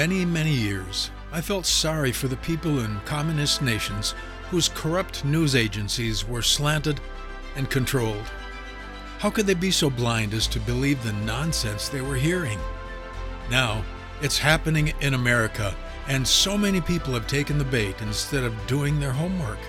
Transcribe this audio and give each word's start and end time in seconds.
many, 0.00 0.24
many 0.24 0.54
years, 0.54 1.10
I 1.30 1.42
felt 1.42 1.66
sorry 1.66 2.10
for 2.10 2.26
the 2.26 2.38
people 2.38 2.80
in 2.80 3.00
communist 3.00 3.60
nations 3.60 4.14
whose 4.48 4.70
corrupt 4.70 5.26
news 5.26 5.54
agencies 5.54 6.26
were 6.26 6.40
slanted 6.40 6.98
and 7.54 7.68
controlled. 7.68 8.24
How 9.18 9.28
could 9.28 9.44
they 9.44 9.52
be 9.52 9.70
so 9.70 9.90
blind 9.90 10.32
as 10.32 10.46
to 10.46 10.58
believe 10.60 11.02
the 11.02 11.12
nonsense 11.12 11.90
they 11.90 12.00
were 12.00 12.16
hearing? 12.16 12.58
Now, 13.50 13.84
it's 14.22 14.38
happening 14.38 14.94
in 15.02 15.12
America, 15.12 15.76
and 16.08 16.26
so 16.26 16.56
many 16.56 16.80
people 16.80 17.12
have 17.12 17.26
taken 17.26 17.58
the 17.58 17.64
bait 17.64 18.00
instead 18.00 18.42
of 18.42 18.66
doing 18.66 19.00
their 19.00 19.12
homework. 19.12 19.60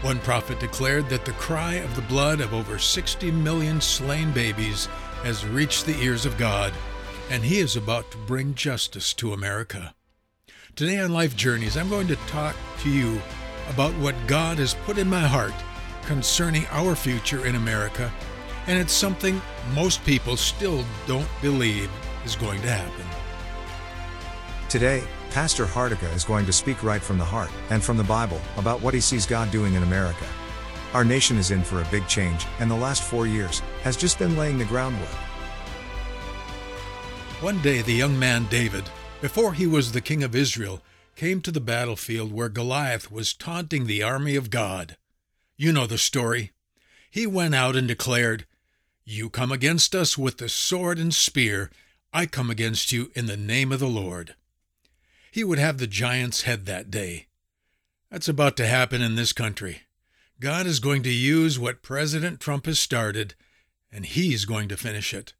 One 0.00 0.20
prophet 0.20 0.58
declared 0.58 1.10
that 1.10 1.26
the 1.26 1.32
cry 1.32 1.74
of 1.74 1.94
the 1.96 2.08
blood 2.08 2.40
of 2.40 2.54
over 2.54 2.78
60 2.78 3.30
million 3.30 3.78
slain 3.82 4.32
babies 4.32 4.86
has 5.22 5.44
reached 5.44 5.84
the 5.84 6.00
ears 6.00 6.24
of 6.24 6.38
God, 6.38 6.72
and 7.30 7.44
he 7.44 7.58
is 7.58 7.76
about 7.76 8.10
to 8.10 8.18
bring 8.18 8.54
justice 8.54 9.14
to 9.14 9.32
America. 9.32 9.94
Today 10.76 10.98
on 10.98 11.12
Life 11.12 11.36
Journeys, 11.36 11.76
I'm 11.76 11.88
going 11.88 12.08
to 12.08 12.16
talk 12.26 12.56
to 12.80 12.90
you 12.90 13.20
about 13.70 13.92
what 13.94 14.14
God 14.26 14.58
has 14.58 14.74
put 14.84 14.98
in 14.98 15.08
my 15.08 15.20
heart 15.20 15.54
concerning 16.06 16.66
our 16.70 16.94
future 16.94 17.46
in 17.46 17.54
America, 17.54 18.12
and 18.66 18.78
it's 18.78 18.92
something 18.92 19.40
most 19.74 20.04
people 20.04 20.36
still 20.36 20.84
don't 21.06 21.28
believe 21.40 21.90
is 22.24 22.36
going 22.36 22.60
to 22.62 22.70
happen. 22.70 23.06
Today, 24.68 25.04
Pastor 25.30 25.64
Hardica 25.64 26.12
is 26.14 26.24
going 26.24 26.46
to 26.46 26.52
speak 26.52 26.82
right 26.82 27.02
from 27.02 27.18
the 27.18 27.24
heart 27.24 27.50
and 27.70 27.82
from 27.82 27.96
the 27.96 28.04
Bible 28.04 28.40
about 28.56 28.82
what 28.82 28.94
he 28.94 29.00
sees 29.00 29.26
God 29.26 29.50
doing 29.50 29.74
in 29.74 29.82
America. 29.82 30.26
Our 30.92 31.04
nation 31.04 31.38
is 31.38 31.50
in 31.50 31.64
for 31.64 31.80
a 31.80 31.88
big 31.90 32.06
change, 32.06 32.46
and 32.60 32.70
the 32.70 32.76
last 32.76 33.02
four 33.02 33.26
years 33.26 33.60
has 33.82 33.96
just 33.96 34.18
been 34.18 34.36
laying 34.36 34.58
the 34.58 34.64
groundwork. 34.64 35.08
One 37.44 37.60
day, 37.60 37.82
the 37.82 37.92
young 37.92 38.18
man 38.18 38.46
David, 38.46 38.84
before 39.20 39.52
he 39.52 39.66
was 39.66 39.92
the 39.92 40.00
king 40.00 40.22
of 40.22 40.34
Israel, 40.34 40.80
came 41.14 41.42
to 41.42 41.52
the 41.52 41.60
battlefield 41.60 42.32
where 42.32 42.48
Goliath 42.48 43.10
was 43.10 43.34
taunting 43.34 43.84
the 43.84 44.02
army 44.02 44.34
of 44.34 44.48
God. 44.48 44.96
You 45.58 45.70
know 45.70 45.86
the 45.86 45.98
story. 45.98 46.52
He 47.10 47.26
went 47.26 47.54
out 47.54 47.76
and 47.76 47.86
declared, 47.86 48.46
You 49.04 49.28
come 49.28 49.52
against 49.52 49.94
us 49.94 50.16
with 50.16 50.38
the 50.38 50.48
sword 50.48 50.98
and 50.98 51.12
spear, 51.12 51.70
I 52.14 52.24
come 52.24 52.48
against 52.48 52.92
you 52.92 53.10
in 53.14 53.26
the 53.26 53.36
name 53.36 53.72
of 53.72 53.80
the 53.80 53.88
Lord. 53.88 54.34
He 55.30 55.44
would 55.44 55.58
have 55.58 55.76
the 55.76 55.86
giant's 55.86 56.44
head 56.44 56.64
that 56.64 56.90
day. 56.90 57.26
That's 58.10 58.26
about 58.26 58.56
to 58.56 58.66
happen 58.66 59.02
in 59.02 59.16
this 59.16 59.34
country. 59.34 59.82
God 60.40 60.64
is 60.64 60.80
going 60.80 61.02
to 61.02 61.12
use 61.12 61.58
what 61.58 61.82
President 61.82 62.40
Trump 62.40 62.64
has 62.64 62.80
started, 62.80 63.34
and 63.92 64.06
he's 64.06 64.46
going 64.46 64.70
to 64.70 64.78
finish 64.78 65.12
it. 65.12 65.34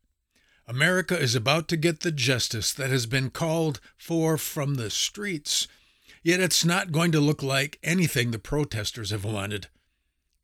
America 0.67 1.19
is 1.19 1.35
about 1.35 1.69
to 1.69 1.77
get 1.77 2.01
the 2.01 2.13
justice 2.13 2.73
that 2.73 2.91
has 2.91 3.07
been 3.07 3.31
called 3.31 3.81
for 3.99 4.39
from 4.39 4.77
the 4.77 4.89
streets. 4.91 5.69
Yet 6.23 6.41
it's 6.41 6.65
not 6.65 6.93
going 6.93 7.13
to 7.13 7.21
look 7.21 7.43
like 7.43 7.79
anything 7.83 8.31
the 8.31 8.39
protesters 8.39 9.11
have 9.11 9.25
wanted. 9.25 9.69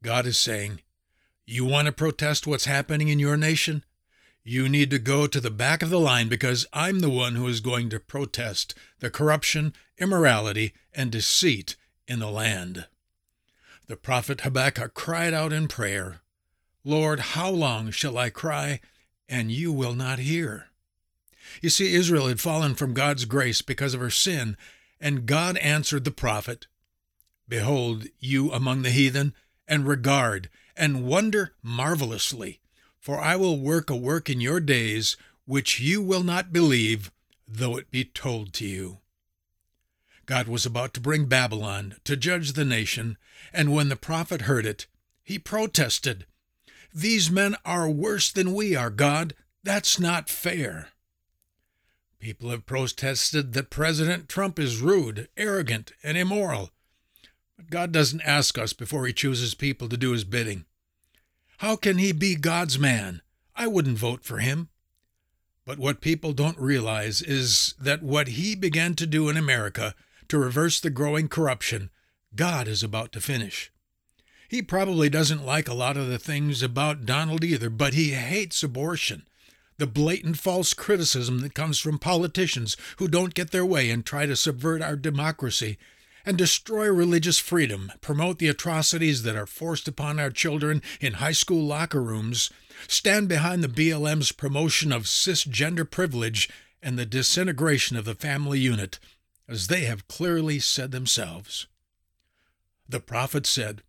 God 0.02 0.26
is 0.26 0.38
saying, 0.38 0.80
You 1.46 1.64
want 1.64 1.86
to 1.86 1.92
protest 1.92 2.46
what's 2.46 2.66
happening 2.66 3.08
in 3.08 3.18
your 3.18 3.38
nation? 3.38 3.84
You 4.42 4.68
need 4.68 4.90
to 4.90 4.98
go 4.98 5.26
to 5.26 5.40
the 5.40 5.50
back 5.50 5.82
of 5.82 5.90
the 5.90 6.00
line 6.00 6.28
because 6.28 6.66
I'm 6.72 7.00
the 7.00 7.10
one 7.10 7.34
who 7.34 7.46
is 7.46 7.60
going 7.60 7.88
to 7.90 8.00
protest 8.00 8.74
the 8.98 9.10
corruption, 9.10 9.74
immorality, 9.98 10.74
and 10.94 11.10
deceit 11.10 11.76
in 12.06 12.18
the 12.18 12.30
land. 12.30 12.86
The 13.86 13.96
prophet 13.96 14.42
Habakkuk 14.42 14.94
cried 14.94 15.32
out 15.34 15.52
in 15.52 15.68
prayer, 15.68 16.20
Lord, 16.84 17.20
how 17.20 17.50
long 17.50 17.90
shall 17.90 18.16
I 18.16 18.30
cry? 18.30 18.80
And 19.30 19.52
you 19.52 19.72
will 19.72 19.94
not 19.94 20.18
hear. 20.18 20.66
You 21.62 21.70
see, 21.70 21.94
Israel 21.94 22.26
had 22.26 22.40
fallen 22.40 22.74
from 22.74 22.92
God's 22.92 23.24
grace 23.24 23.62
because 23.62 23.94
of 23.94 24.00
her 24.00 24.10
sin, 24.10 24.56
and 25.00 25.24
God 25.24 25.56
answered 25.58 26.04
the 26.04 26.10
prophet 26.10 26.66
Behold, 27.48 28.06
you 28.18 28.52
among 28.52 28.82
the 28.82 28.90
heathen, 28.90 29.34
and 29.66 29.86
regard, 29.86 30.50
and 30.76 31.04
wonder 31.04 31.54
marvelously, 31.62 32.60
for 32.98 33.20
I 33.20 33.36
will 33.36 33.58
work 33.58 33.88
a 33.88 33.96
work 33.96 34.28
in 34.28 34.40
your 34.40 34.60
days 34.60 35.16
which 35.46 35.80
you 35.80 36.02
will 36.02 36.22
not 36.22 36.52
believe, 36.52 37.10
though 37.48 37.76
it 37.76 37.90
be 37.90 38.04
told 38.04 38.52
to 38.54 38.66
you. 38.66 38.98
God 40.26 40.46
was 40.46 40.64
about 40.64 40.94
to 40.94 41.00
bring 41.00 41.26
Babylon 41.26 41.96
to 42.04 42.16
judge 42.16 42.52
the 42.52 42.64
nation, 42.64 43.18
and 43.52 43.72
when 43.72 43.88
the 43.88 43.96
prophet 43.96 44.42
heard 44.42 44.64
it, 44.64 44.86
he 45.24 45.38
protested 45.38 46.24
these 46.92 47.30
men 47.30 47.56
are 47.64 47.88
worse 47.88 48.30
than 48.30 48.54
we 48.54 48.74
are, 48.74 48.90
God. 48.90 49.34
That's 49.62 50.00
not 50.00 50.28
fair. 50.28 50.88
People 52.18 52.50
have 52.50 52.66
protested 52.66 53.52
that 53.52 53.70
President 53.70 54.28
Trump 54.28 54.58
is 54.58 54.80
rude, 54.80 55.28
arrogant, 55.36 55.92
and 56.02 56.18
immoral. 56.18 56.70
But 57.56 57.70
God 57.70 57.92
doesn't 57.92 58.22
ask 58.22 58.58
us 58.58 58.72
before 58.72 59.06
He 59.06 59.12
chooses 59.12 59.54
people 59.54 59.88
to 59.88 59.96
do 59.96 60.12
His 60.12 60.24
bidding. 60.24 60.66
How 61.58 61.76
can 61.76 61.98
He 61.98 62.12
be 62.12 62.36
God's 62.36 62.78
man? 62.78 63.22
I 63.56 63.66
wouldn't 63.66 63.98
vote 63.98 64.24
for 64.24 64.38
Him. 64.38 64.68
But 65.64 65.78
what 65.78 66.00
people 66.00 66.32
don't 66.32 66.58
realize 66.58 67.22
is 67.22 67.74
that 67.80 68.02
what 68.02 68.28
He 68.28 68.54
began 68.54 68.94
to 68.94 69.06
do 69.06 69.28
in 69.28 69.36
America 69.36 69.94
to 70.28 70.38
reverse 70.38 70.80
the 70.80 70.90
growing 70.90 71.28
corruption, 71.28 71.90
God 72.34 72.68
is 72.68 72.82
about 72.82 73.12
to 73.12 73.20
finish. 73.20 73.70
He 74.50 74.62
probably 74.62 75.08
doesn't 75.08 75.46
like 75.46 75.68
a 75.68 75.74
lot 75.74 75.96
of 75.96 76.08
the 76.08 76.18
things 76.18 76.60
about 76.60 77.06
Donald 77.06 77.44
either, 77.44 77.70
but 77.70 77.94
he 77.94 78.10
hates 78.10 78.64
abortion. 78.64 79.22
The 79.76 79.86
blatant 79.86 80.40
false 80.40 80.74
criticism 80.74 81.38
that 81.42 81.54
comes 81.54 81.78
from 81.78 82.00
politicians 82.00 82.76
who 82.96 83.06
don't 83.06 83.34
get 83.34 83.52
their 83.52 83.64
way 83.64 83.90
and 83.90 84.04
try 84.04 84.26
to 84.26 84.34
subvert 84.34 84.82
our 84.82 84.96
democracy 84.96 85.78
and 86.26 86.36
destroy 86.36 86.90
religious 86.90 87.38
freedom, 87.38 87.92
promote 88.00 88.40
the 88.40 88.48
atrocities 88.48 89.22
that 89.22 89.36
are 89.36 89.46
forced 89.46 89.86
upon 89.86 90.18
our 90.18 90.30
children 90.30 90.82
in 91.00 91.14
high 91.14 91.30
school 91.30 91.62
locker 91.62 92.02
rooms, 92.02 92.50
stand 92.88 93.28
behind 93.28 93.62
the 93.62 93.68
BLM's 93.68 94.32
promotion 94.32 94.90
of 94.90 95.04
cisgender 95.04 95.88
privilege 95.88 96.50
and 96.82 96.98
the 96.98 97.06
disintegration 97.06 97.96
of 97.96 98.04
the 98.04 98.16
family 98.16 98.58
unit, 98.58 98.98
as 99.46 99.68
they 99.68 99.82
have 99.82 100.08
clearly 100.08 100.58
said 100.58 100.90
themselves. 100.90 101.68
The 102.88 102.98
prophet 102.98 103.46
said, 103.46 103.84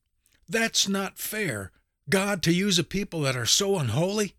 that's 0.51 0.87
not 0.87 1.17
fair. 1.17 1.71
God 2.09 2.43
to 2.43 2.53
use 2.53 2.77
a 2.77 2.83
people 2.83 3.21
that 3.21 3.35
are 3.35 3.45
so 3.45 3.77
unholy? 3.77 4.35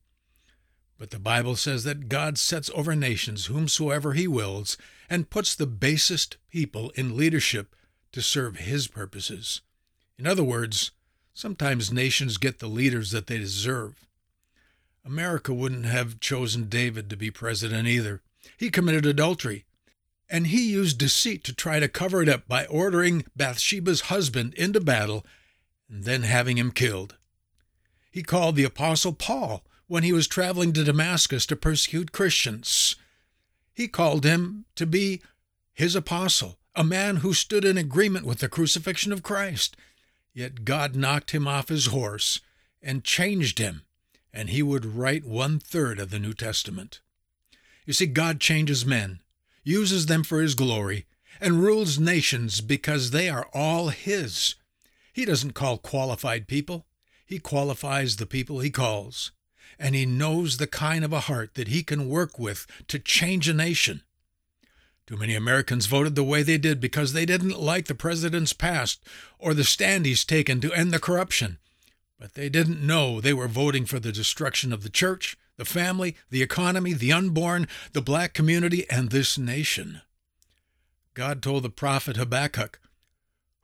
But 0.99 1.11
the 1.11 1.19
Bible 1.19 1.57
says 1.57 1.85
that 1.85 2.09
God 2.09 2.39
sets 2.39 2.71
over 2.75 2.95
nations 2.95 3.47
whomsoever 3.47 4.13
he 4.13 4.29
wills 4.29 4.77
and 5.11 5.31
puts 5.31 5.55
the 5.55 5.67
basest 5.67 6.37
people 6.51 6.91
in 6.91 7.17
leadership 7.17 7.75
to 8.13 8.23
serve 8.23 8.59
his 8.59 8.87
purposes. 8.87 9.63
In 10.19 10.27
other 10.27 10.45
words, 10.45 10.93
sometimes 11.35 11.93
nations 11.93 12.37
get 12.37 12.59
the 12.59 12.69
leaders 12.69 13.11
that 13.11 13.27
they 13.27 13.39
deserve. 13.39 14.07
America 15.05 15.53
wouldn't 15.53 15.87
have 15.87 16.21
chosen 16.21 16.69
David 16.69 17.11
to 17.11 17.17
be 17.17 17.31
president 17.31 17.89
either. 17.89 18.21
He 18.57 18.71
committed 18.71 19.07
adultery, 19.07 19.65
and 20.31 20.47
he 20.47 20.71
used 20.71 20.99
deceit 20.99 21.43
to 21.45 21.55
try 21.55 21.81
to 21.81 21.89
cover 21.89 22.23
it 22.23 22.29
up 22.29 22.47
by 22.47 22.67
ordering 22.67 23.25
Bathsheba's 23.35 24.03
husband 24.03 24.55
into 24.55 24.81
battle 24.81 25.27
and 25.93 26.05
then 26.05 26.23
having 26.23 26.57
him 26.57 26.73
killed. 26.73 27.17
He 28.11 28.23
called 28.23 28.57
the 28.57 28.65
Apostle 28.65 29.13
Paul 29.13 29.63
when 29.87 30.03
he 30.03 30.13
was 30.13 30.27
traveling 30.27 30.73
to 30.73 30.85
Damascus 30.85 31.45
to 31.47 31.55
persecute 31.55 32.13
Christians. 32.13 32.97
He 33.75 33.89
called 33.89 34.25
him 34.25 34.65
to 34.75 34.87
be 34.87 35.21
his 35.75 35.95
apostle, 35.95 36.59
a 36.75 36.83
man 36.83 37.17
who 37.17 37.35
stood 37.35 37.65
in 37.65 37.77
agreement 37.77 38.25
with 38.25 38.39
the 38.39 38.49
crucifixion 38.49 39.13
of 39.13 39.23
Christ. 39.23 39.77
Yet 40.33 40.65
God 40.65 40.97
knocked 40.97 41.33
him 41.33 41.47
off 41.47 41.69
his 41.69 41.87
horse 41.87 42.41
and 42.83 43.05
changed 43.05 43.59
him, 43.59 43.83
and 44.33 44.49
he 44.49 44.63
would 44.63 44.87
write 44.87 45.27
one 45.27 45.59
third 45.59 46.01
of 46.01 46.11
the 46.11 46.19
New 46.19 46.33
Testament. 46.33 47.01
You 47.85 47.93
see, 47.93 48.07
God 48.07 48.41
changes 48.41 48.87
men, 48.87 49.21
uses 49.63 50.07
them 50.07 50.25
for 50.25 50.41
his 50.41 50.55
glory, 50.55 51.05
and 51.39 51.63
rules 51.63 51.99
nations 51.99 52.63
because 52.63 53.11
they 53.11 53.29
are 53.29 53.49
all 53.53 53.89
his. 53.89 54.55
He 55.13 55.25
doesn't 55.25 55.53
call 55.53 55.79
qualified 55.79 56.49
people, 56.49 56.87
He 57.27 57.39
qualifies 57.39 58.17
the 58.17 58.27
people 58.27 58.61
He 58.61 58.71
calls. 58.71 59.33
And 59.79 59.95
He 59.95 60.07
knows 60.07 60.57
the 60.57 60.67
kind 60.67 61.05
of 61.05 61.13
a 61.13 61.21
heart 61.21 61.55
that 61.55 61.69
He 61.69 61.83
can 61.83 62.09
work 62.09 62.39
with 62.39 62.67
to 62.89 62.99
change 62.99 63.49
a 63.49 63.55
nation. 63.55 64.03
Too 65.07 65.17
many 65.17 65.35
Americans 65.35 65.87
voted 65.87 66.15
the 66.15 66.25
way 66.25 66.43
they 66.43 66.59
did 66.59 66.81
because 66.81 67.13
they 67.13 67.27
didn't 67.27 67.61
like 67.61 67.87
the 67.87 67.95
president's 67.95 68.53
past 68.53 69.03
or 69.39 69.53
the 69.53 69.65
stand 69.65 70.07
he's 70.07 70.25
taken 70.25 70.61
to 70.61 70.73
end 70.73 70.93
the 70.93 71.01
corruption. 71.01 71.59
But 72.19 72.35
they 72.35 72.49
didn't 72.49 72.87
know 72.87 73.21
they 73.21 73.33
were 73.33 73.49
voting 73.49 73.85
for 73.85 73.99
the 73.99 74.13
destruction 74.13 74.73
of 74.73 74.85
the 74.85 74.89
church, 74.89 75.37
the 75.57 75.65
family, 75.65 76.17
the 76.31 76.43
economy, 76.43 76.93
the 76.93 77.13
unborn, 77.13 77.67
the 77.93 78.01
black 78.01 78.33
community, 78.33 78.89
and 78.89 79.11
this 79.11 79.37
nation. 79.37 80.03
God 81.15 81.43
told 81.43 81.65
the 81.65 81.69
prophet 81.69 82.17
Habakkuk, 82.17 82.81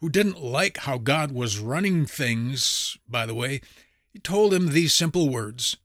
who 0.00 0.08
didn't 0.08 0.40
like 0.42 0.78
how 0.78 0.98
God 0.98 1.32
was 1.32 1.58
running 1.58 2.06
things, 2.06 2.96
by 3.08 3.26
the 3.26 3.34
way, 3.34 3.60
he 4.12 4.18
told 4.18 4.54
him 4.54 4.68
these 4.68 4.94
simple 4.94 5.28
words 5.28 5.76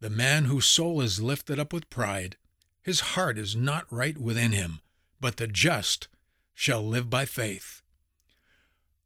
The 0.00 0.10
man 0.10 0.46
whose 0.46 0.66
soul 0.66 1.00
is 1.00 1.22
lifted 1.22 1.58
up 1.58 1.72
with 1.72 1.90
pride, 1.90 2.36
his 2.82 3.00
heart 3.00 3.38
is 3.38 3.56
not 3.56 3.90
right 3.90 4.16
within 4.18 4.52
him. 4.52 4.80
but 5.20 5.38
the 5.38 5.46
just 5.46 6.08
shall 6.54 6.86
live 6.86 7.08
by 7.08 7.24
faith. 7.24 7.82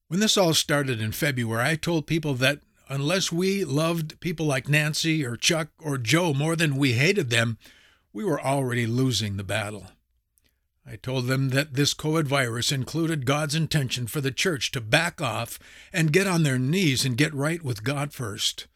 When 0.09 0.21
this 0.21 0.37
all 0.37 0.55
started 0.55 1.01
in 1.01 1.13
February, 1.13 1.65
I 1.65 1.77
told 1.77 2.07
people 2.07 2.35
that 2.35 2.61
unless 2.89 3.31
we 3.31 3.65
loved 3.65 4.19
people 4.21 4.45
like 4.47 4.69
Nancy 4.69 5.25
or 5.25 5.37
Chuck 5.37 5.69
or 5.79 5.99
Joe 5.99 6.35
more 6.35 6.57
than 6.57 6.77
we 6.77 6.93
hated 6.95 7.31
them, 7.31 7.59
we 8.13 8.25
were 8.25 8.41
already 8.41 8.87
losing 8.87 9.37
the 9.37 9.45
battle. 9.45 9.87
I 10.91 10.97
told 10.97 11.29
them 11.29 11.51
that 11.51 11.75
this 11.75 11.95
COVID 11.95 12.25
virus 12.25 12.73
included 12.73 13.25
God's 13.25 13.55
intention 13.55 14.09
for 14.09 14.21
the 14.21 14.33
church 14.33 14.73
to 14.73 14.81
back 14.81 15.21
off 15.21 15.57
and 15.93 16.13
get 16.13 16.27
on 16.27 16.43
their 16.43 16.59
knees 16.59 17.05
and 17.05 17.17
get 17.17 17.33
right 17.33 17.63
with 17.63 17.85
God 17.85 18.13
first. 18.13 18.67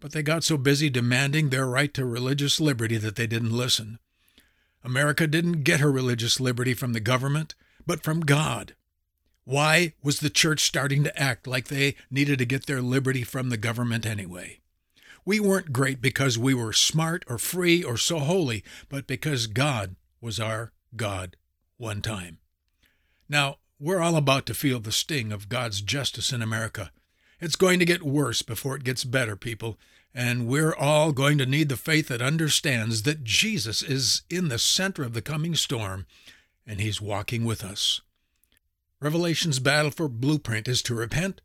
But 0.00 0.10
they 0.10 0.24
got 0.24 0.42
so 0.42 0.56
busy 0.56 0.90
demanding 0.90 1.50
their 1.50 1.68
right 1.68 1.94
to 1.94 2.04
religious 2.04 2.58
liberty 2.58 2.96
that 2.96 3.14
they 3.14 3.28
didn't 3.28 3.56
listen. 3.56 4.00
America 4.82 5.28
didn't 5.28 5.62
get 5.62 5.78
her 5.78 5.92
religious 5.92 6.40
liberty 6.40 6.74
from 6.74 6.92
the 6.92 6.98
government, 6.98 7.54
but 7.86 8.02
from 8.02 8.22
God. 8.22 8.74
Why 9.44 9.92
was 10.02 10.18
the 10.18 10.30
church 10.30 10.64
starting 10.64 11.04
to 11.04 11.16
act 11.16 11.46
like 11.46 11.68
they 11.68 11.94
needed 12.10 12.40
to 12.40 12.46
get 12.46 12.66
their 12.66 12.82
liberty 12.82 13.22
from 13.22 13.50
the 13.50 13.56
government 13.56 14.04
anyway? 14.04 14.58
We 15.24 15.38
weren't 15.38 15.72
great 15.72 16.00
because 16.00 16.36
we 16.36 16.52
were 16.52 16.72
smart 16.72 17.24
or 17.28 17.38
free 17.38 17.84
or 17.84 17.96
so 17.96 18.18
holy, 18.18 18.64
but 18.88 19.06
because 19.06 19.46
God 19.46 19.94
was 20.20 20.40
our 20.40 20.72
God 20.96 21.36
one 21.76 22.00
time. 22.02 22.38
Now, 23.28 23.58
we're 23.80 24.00
all 24.00 24.16
about 24.16 24.46
to 24.46 24.54
feel 24.54 24.80
the 24.80 24.92
sting 24.92 25.32
of 25.32 25.48
God's 25.48 25.80
justice 25.80 26.32
in 26.32 26.42
America. 26.42 26.90
It's 27.40 27.56
going 27.56 27.78
to 27.78 27.84
get 27.84 28.02
worse 28.02 28.42
before 28.42 28.76
it 28.76 28.84
gets 28.84 29.04
better, 29.04 29.36
people, 29.36 29.78
and 30.14 30.46
we're 30.46 30.74
all 30.74 31.12
going 31.12 31.38
to 31.38 31.46
need 31.46 31.68
the 31.68 31.76
faith 31.76 32.08
that 32.08 32.22
understands 32.22 33.02
that 33.02 33.24
Jesus 33.24 33.82
is 33.82 34.22
in 34.30 34.48
the 34.48 34.58
center 34.58 35.02
of 35.02 35.12
the 35.12 35.22
coming 35.22 35.54
storm 35.54 36.06
and 36.66 36.80
he's 36.80 37.00
walking 37.00 37.44
with 37.44 37.64
us. 37.64 38.00
Revelation's 39.00 39.58
battle 39.58 39.90
for 39.90 40.08
blueprint 40.08 40.66
is 40.66 40.82
to 40.82 40.94
repent, 40.94 41.40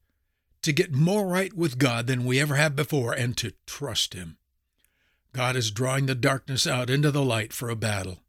to 0.62 0.72
get 0.72 0.94
more 0.94 1.28
right 1.28 1.54
with 1.54 1.78
God 1.78 2.08
than 2.08 2.26
we 2.26 2.40
ever 2.40 2.56
have 2.56 2.76
before, 2.76 3.12
and 3.14 3.36
to 3.38 3.54
trust 3.66 4.14
Him. 4.14 4.38
God 5.34 5.56
is 5.56 5.72
drawing 5.72 6.06
the 6.06 6.16
darkness 6.16 6.66
out 6.66 6.90
into 6.90 7.12
the 7.12 7.24
light 7.24 7.52
for 7.52 7.70
a 7.70 7.76
battle. 7.76 8.20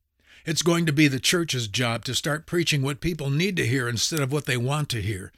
It's 0.51 0.63
going 0.63 0.85
to 0.87 0.93
be 0.93 1.07
the 1.07 1.21
church's 1.21 1.69
job 1.69 2.05
to 2.07 2.13
start 2.13 2.45
preaching 2.45 2.83
what 2.83 3.01
people 3.01 3.31
need 3.31 3.57
to 3.57 3.65
hear 3.69 3.89
instead 3.89 4.19
of 4.19 4.33
what 4.33 4.47
they 4.47 4.57
want 4.57 4.89
to 4.89 5.01
hear. 5.01 5.31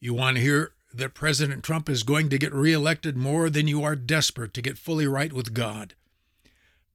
You 0.00 0.14
want 0.14 0.38
to 0.38 0.42
hear 0.42 0.72
that 0.94 1.12
President 1.12 1.62
Trump 1.62 1.90
is 1.90 2.02
going 2.02 2.30
to 2.30 2.38
get 2.38 2.54
reelected 2.54 3.18
more 3.18 3.50
than 3.50 3.68
you 3.68 3.84
are 3.84 3.94
desperate 3.94 4.54
to 4.54 4.62
get 4.62 4.78
fully 4.78 5.06
right 5.06 5.30
with 5.30 5.52
God. 5.52 5.92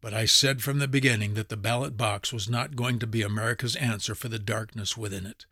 But 0.01 0.11
I 0.11 0.25
said 0.25 0.63
from 0.63 0.79
the 0.79 0.87
beginning 0.87 1.35
that 1.35 1.49
the 1.49 1.55
ballot 1.55 1.95
box 1.95 2.33
was 2.33 2.49
not 2.49 2.75
going 2.75 2.97
to 2.97 3.05
be 3.05 3.21
America's 3.21 3.75
answer 3.75 4.15
for 4.15 4.27
the 4.27 4.39
darkness 4.39 4.97
within 4.97 5.27
it. 5.27 5.45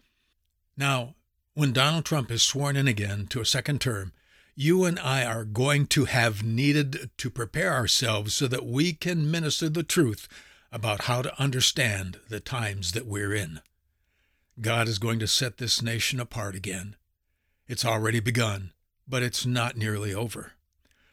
Now, 0.76 1.14
when 1.54 1.74
Donald 1.74 2.06
Trump 2.06 2.32
is 2.32 2.42
sworn 2.42 2.76
in 2.76 2.88
again 2.88 3.28
to 3.28 3.40
a 3.40 3.46
second 3.46 3.82
term, 3.82 4.14
you 4.56 4.84
and 4.84 4.98
I 4.98 5.26
are 5.26 5.46
going 5.46 5.86
to 5.90 6.06
have 6.06 6.42
needed 6.42 7.12
to 7.16 7.30
prepare 7.30 7.72
ourselves 7.72 8.34
so 8.34 8.48
that 8.48 8.66
we 8.66 8.94
can 8.94 9.30
minister 9.30 9.70
the 9.70 9.84
truth 9.84 10.28
about 10.74 11.04
how 11.04 11.22
to 11.22 11.40
understand 11.40 12.20
the 12.30 12.40
times 12.40 12.94
that 12.94 13.06
we're 13.06 13.34
in. 13.34 13.62
God 14.60 14.88
is 14.88 14.98
going 14.98 15.20
to 15.20 15.28
set 15.28 15.58
this 15.58 15.84
nation 15.84 16.20
apart 16.20 16.56
again. 16.56 16.96
It's 17.68 17.86
already 17.86 18.20
begun, 18.20 18.72
but 19.08 19.22
it's 19.22 19.46
not 19.46 19.78
nearly 19.78 20.14
over. 20.14 20.54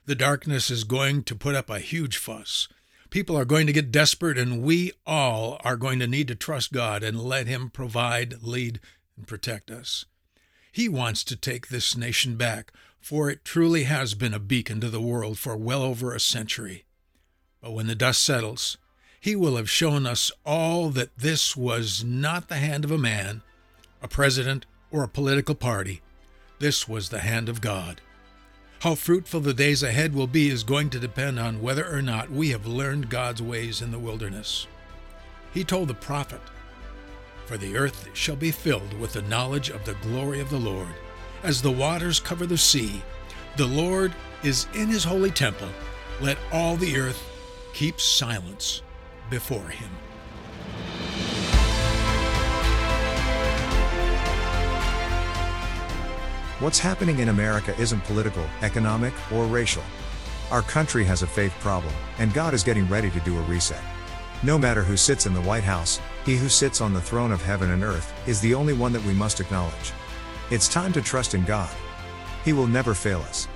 The 0.07 0.15
darkness 0.15 0.71
is 0.71 0.85
going 0.85 1.25
to 1.25 1.37
put 1.37 1.55
up 1.55 1.69
a 1.69 1.79
huge 1.79 2.17
fuss. 2.17 2.69
People 3.11 3.37
are 3.37 3.45
going 3.45 3.67
to 3.67 3.73
get 3.73 3.93
desperate, 3.93 4.39
and 4.39 4.63
we 4.63 4.93
all 5.07 5.61
are 5.63 5.77
going 5.77 5.99
to 5.99 6.07
need 6.07 6.29
to 6.29 6.35
trust 6.35 6.73
God 6.73 7.03
and 7.03 7.21
let 7.21 7.47
Him 7.47 7.69
provide, 7.69 8.43
lead, 8.43 8.81
and 9.17 9.27
protect 9.27 9.71
us. 9.71 10.07
He 10.73 10.89
wants 10.89 11.23
to 11.25 11.37
take 11.37 11.69
this 11.69 11.97
nation 11.97 12.37
back, 12.37 12.73
for 12.99 13.29
it 13.29 13.45
truly 13.45 13.85
has 13.85 14.15
been 14.15 14.33
a 14.33 14.39
beacon 14.39 14.81
to 14.81 14.89
the 14.89 15.01
world 15.03 15.39
for 15.39 15.57
well 15.57 15.83
over 15.83 16.15
a 16.15 16.21
century. 16.21 16.85
But 17.61 17.73
when 17.73 17.89
the 17.89 17.95
dust 17.95 18.23
settles, 18.23 18.79
he 19.21 19.37
will 19.37 19.57
have 19.57 19.69
shown 19.69 20.07
us 20.07 20.33
all 20.47 20.89
that 20.89 21.17
this 21.19 21.55
was 21.55 22.03
not 22.03 22.49
the 22.49 22.57
hand 22.57 22.85
of 22.85 22.91
a 22.91 22.99
man, 22.99 23.43
a 24.03 24.09
president, 24.09 24.65
or 24.91 25.03
a 25.03 25.09
political 25.09 25.55
party. 25.55 26.01
This 26.59 26.89
was 26.89 27.11
the 27.11 27.19
hand 27.21 27.49
of 27.51 27.61
God. 27.61 28.01
How 28.81 28.95
fruitful 28.95 29.41
the 29.41 29.53
days 29.53 29.83
ahead 29.83 30.15
will 30.15 30.27
be 30.27 30.49
is 30.49 30.63
going 30.63 30.89
to 30.91 30.99
depend 30.99 31.39
on 31.39 31.61
whether 31.61 31.87
or 31.87 32.01
not 32.01 32.31
we 32.31 32.49
have 32.49 32.67
learned 32.67 33.11
God's 33.11 33.43
ways 33.43 33.83
in 33.83 33.91
the 33.91 33.99
wilderness. 33.99 34.67
He 35.53 35.65
told 35.65 35.89
the 35.89 35.95
prophet, 35.95 36.41
For 37.45 37.59
the 37.59 37.77
earth 37.77 38.09
shall 38.15 38.37
be 38.37 38.51
filled 38.51 38.95
with 38.95 39.13
the 39.13 39.23
knowledge 39.23 39.69
of 39.69 39.85
the 39.85 39.97
glory 40.01 40.41
of 40.41 40.49
the 40.49 40.59
Lord, 40.59 40.95
as 41.43 41.61
the 41.61 41.71
waters 41.71 42.21
cover 42.21 42.47
the 42.47 42.57
sea. 42.57 43.03
The 43.59 43.67
Lord 43.67 44.15
is 44.43 44.67
in 44.73 44.89
his 44.89 45.05
holy 45.05 45.31
temple. 45.31 45.69
Let 46.23 46.39
all 46.51 46.77
the 46.77 46.99
earth 46.99 47.23
keep 47.75 48.01
silence 48.01 48.81
before 49.31 49.69
him. 49.69 49.91
What's 56.61 56.79
happening 56.79 57.21
in 57.21 57.31
America 57.31 57.75
isn't 57.81 58.05
political, 58.05 58.45
economic, 58.61 59.15
or 59.33 59.47
racial. 59.47 59.83
Our 60.51 60.61
country 60.61 61.05
has 61.05 61.23
a 61.23 61.27
faith 61.27 61.55
problem, 61.61 61.95
and 62.19 62.35
God 62.35 62.53
is 62.53 62.63
getting 62.63 62.87
ready 62.89 63.09
to 63.11 63.21
do 63.21 63.39
a 63.39 63.43
reset. 63.43 63.83
No 64.43 64.59
matter 64.59 64.83
who 64.83 64.97
sits 64.97 65.25
in 65.25 65.33
the 65.33 65.41
White 65.41 65.65
House, 65.65 66.01
he 66.27 66.37
who 66.37 66.49
sits 66.49 66.81
on 66.81 66.93
the 66.93 67.01
throne 67.01 67.33
of 67.33 67.41
heaven 67.41 67.71
and 67.71 67.83
earth 67.83 68.13
is 68.29 68.41
the 68.41 68.53
only 68.53 68.75
one 68.75 68.93
that 68.93 69.05
we 69.05 69.15
must 69.15 69.41
acknowledge. 69.41 69.93
It's 70.51 70.69
time 70.69 70.93
to 70.95 71.01
trust 71.01 71.35
in 71.35 71.45
God. 71.45 71.75
He 72.45 72.53
will 72.53 72.67
never 72.67 72.93
fail 72.93 73.21
us. 73.21 73.49